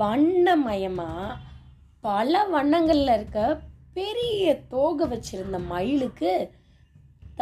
[0.00, 1.36] வண்ணமயமாக
[2.06, 3.38] பல வண்ணங்களில் இருக்க
[3.96, 6.32] பெரிய தோகை வச்சிருந்த மயிலுக்கு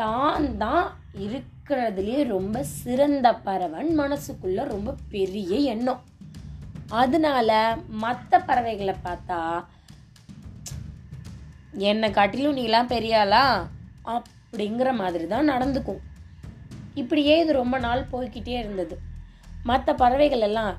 [0.00, 0.86] தான் தான்
[1.24, 6.02] இருக்கிறதுலே ரொம்ப சிறந்த பறவன் மனசுக்குள்ளே ரொம்ப பெரிய எண்ணம்.
[7.02, 7.50] அதனால
[8.04, 9.40] மற்ற பறவைகளை பார்த்தா
[11.90, 13.44] என்னை காட்டிலும் நீலாம் பெரியாளா
[14.16, 16.02] அப்படிங்கிற மாதிரி தான் நடந்துக்கும்.
[17.00, 18.96] இப்படியே இது ரொம்ப நாள் போய்கிட்டே இருந்தது.
[19.70, 20.74] மற்ற பறவைகள் எல்லாம்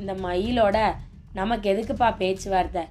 [0.00, 0.76] இந்த மயிலோட
[1.34, 2.82] நமக்கு எதுக்குப்பா பேச்சுவார்த்தை?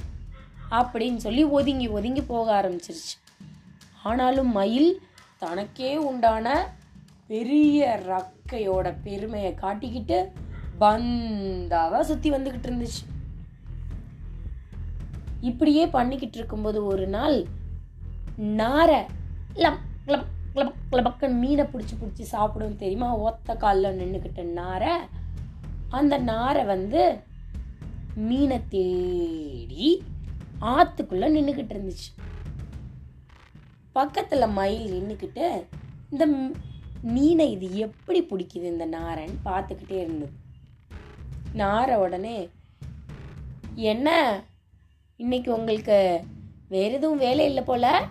[0.71, 3.15] அப்படின்னு சொல்லி ஒதுங்கி ஒதுங்கி போக ஆரம்பிச்சிருச்சு.
[4.03, 5.01] ஆனாலும் மயில்
[5.37, 6.73] தனக்கே உண்டான
[7.27, 10.29] பெரிய ரக்கையோட பெருமையை காட்டிக்கிட்டு
[10.79, 13.09] பந்தாவா சுற்றி வந்துக்கிட்டு இருந்துச்சு.
[15.41, 17.45] இப்படியே பண்ணிக்கிட்டு இருக்கும்போது ஒரு நாள்
[18.35, 18.99] நாரை
[19.55, 23.15] லப் கிளப் கிளப் கிளபக்கன்னு மீனை பிடிச்சி பிடிச்சி சாப்பிடும் தெரியுமா?
[23.15, 24.97] ஒத்த காலில் நின்றுக்கிட்ட நாரை.
[25.89, 27.29] அந்த நாரை வந்து
[28.15, 30.03] மீனை தேடி
[30.61, 32.09] ஆற்றுக்குள்ளே நின்றுக்கிட்டு இருந்துச்சு.
[33.91, 35.65] பக்கத்தில் மயில் நின்றுக்கிட்டு
[36.11, 36.25] இந்த
[37.01, 40.33] மீனை இது எப்படி பிடிக்குது இந்த நாரன் பார்த்துக்கிட்டே இருந்தது.
[41.53, 42.49] நாரை உடனே
[43.75, 44.43] என்ன?
[45.17, 46.25] இன்னைக்கு உங்களுக்கு
[46.67, 48.09] வேற எதுவும் வேலை இல்லை போல?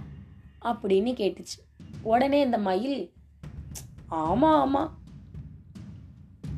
[0.65, 1.59] அப்படின்னு கேட்டுச்சு.
[2.03, 3.11] உடனே இந்த மயில்
[4.09, 4.99] ஆமாம் ஆமாம்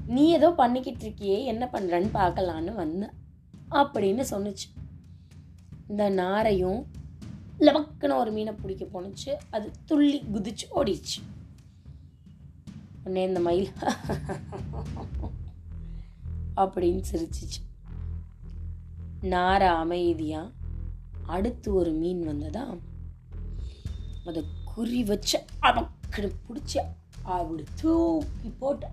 [0.06, 3.15] நீ ஏதோ பண்ணிக்கிட்டு இருக்கியே என்ன பண்ணுறன்னு பார்க்கலான்னு வந்தேன்
[3.81, 4.69] அப்படின்னு சொன்னிச்சு.
[5.89, 6.81] இந்த நாரையும்
[7.67, 9.33] லபக்குன்னு ஒரு மீனை பிடிக்க போணுச்சு.
[9.55, 11.20] அது துள்ளி குதிச்சு ஓடிச்சு
[12.98, 13.70] உடனே இந்த மயில்
[16.62, 17.61] அப்படின்னு சிரிச்சிச்சு.
[19.34, 20.43] நாரை அமைதியா
[21.34, 22.65] அடுத்து ஒரு மீன் வந்ததா?
[24.28, 26.78] அதை குறி வச்சு அவக்குன்னு பிடிச்சி
[27.34, 28.87] அப்படி தூக்கி போட்டு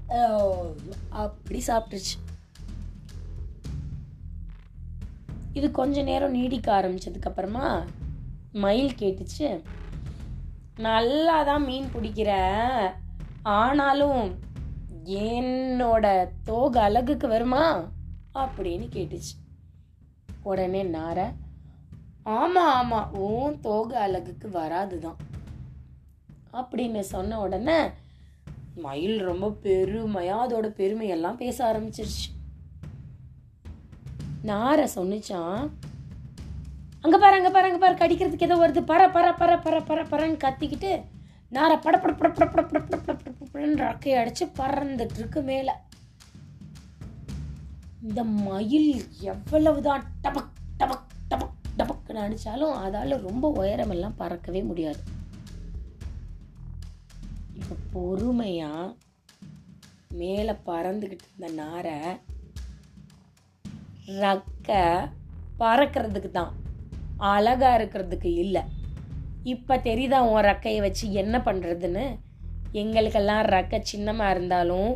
[1.21, 2.17] அப்படி சாப்பிட்டுருச்சு.
[5.53, 7.85] இது கொஞ்ச நேரம் நீடிக்க ஆரம்பிச்சதுக்கப்புறமா
[8.51, 9.61] மயில் கேட்டுச்சு.
[10.77, 12.49] நல்லா தான் மீன் பிடிக்கிற.
[13.41, 14.39] ஆனாலும்
[15.05, 17.91] என்னோட தோகை அழகுக்கு வருமா?
[18.35, 19.37] அப்படின்னு கேட்டுச்சு.
[20.43, 21.33] உடனே நார
[22.23, 25.15] ஆமாம் ஆமாம் உன் தோக அழகுக்கு வராதுதான்.
[26.53, 27.87] அப்படின்னு சொன்ன உடனே
[28.75, 32.38] மயில் ரொம்ப பெருமையாக அதோட பெருமையெல்லாம் பேச ஆரம்பிச்சிருச்சு.
[34.43, 35.63] நார சொன்னுச்சான்
[37.01, 40.43] அங்க பாரு அங்க பாரு அங்க பாரு கடிக்கிறதுக்கு ஏதோ வருது பர பர பர பர பர பரன்னு
[40.43, 40.91] கத்திக்கிட்டு
[41.51, 45.41] நார பட பட பட பட பட பட பட பட பட படன்னு ரக்கையை அடிச்சு பறந்துட்டு இருக்கு
[45.41, 45.69] மேல
[48.01, 48.91] இந்த மயில்
[49.21, 55.01] எவ்வளவுதான் டபக் டபக் டபக் டபக்குன்னு அடிச்சாலும் அதால ரொம்ப உயரமெல்லாம் பறக்கவே முடியாது
[57.53, 58.71] இப்ப பொறுமையா
[60.15, 61.97] மேல பறந்துகிட்டு இருந்த நாரை
[64.23, 64.83] ரக்கை
[65.61, 66.51] பறக்கிறதுக்கு தான்
[67.33, 68.63] அழகா இருக்கிறதுக்கு இல்லை.
[69.53, 72.05] இப்போ தெரியுதா உன் ரக்கையை வச்சு என்ன பண்ணுறதுன்னு
[72.81, 74.91] எங்களுக்கெல்லாம் ரக்கை சின்னமாக இருந்தாலும்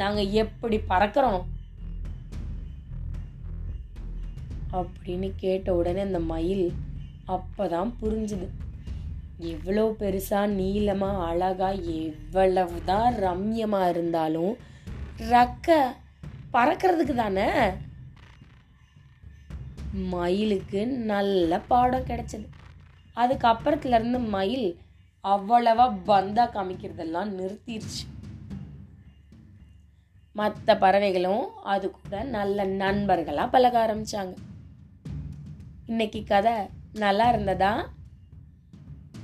[0.00, 1.42] நாங்கள் எப்படி பறக்கிறோம்?
[4.78, 6.66] அப்படின்னு கேட்ட உடனே அந்த மயில்
[7.36, 8.48] அப்போ தான் புரிஞ்சுது.
[9.52, 14.54] எவ்வளோ பெருசாக நீளமாக அழகாக எவ்வளவு தான் ரம்யமாக இருந்தாலும்
[15.32, 15.80] ரக்கை
[16.54, 17.48] பறக்கிறதுக்கு தானே?
[20.12, 22.46] மயிலுக்கு நல்ல பாடம் கிடைச்சது.
[23.16, 24.68] அதுக்கப்புறத்துலேருந்து மயில்
[25.24, 28.04] அவ்வளவா பந்தா காமிக்கிறதெல்லாம் நிறுத்திடுச்சு
[30.36, 34.34] மற்ற பறவைகளும் அது கூட நல்ல நண்பர்களாக பழக ஆரம்பித்தாங்க
[35.86, 36.56] இன்னைக்கு கதை
[37.02, 37.72] நல்லா இருந்ததா?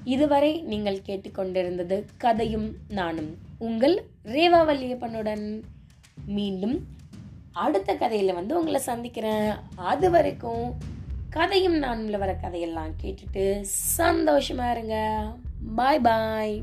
[0.04, 5.44] இதுவரை நீங்கள் கேட்டுக்கொண்டிருந்தது கதையும் நானும் உங்கள் ரேவா வல்லியப்பனுடன்
[6.26, 6.76] மீண்டும்
[7.62, 9.50] அடுத்த கதையில் வந்து உங்களை சந்திக்கிறேன்.
[9.76, 10.74] அது வரைக்கும்
[11.30, 13.44] கதையும் நான் உள்ள வர கதையெல்லாம் கேட்டுட்டு
[13.98, 14.96] சந்தோஷமா இருங்க.
[15.74, 16.54] பாய் பாய்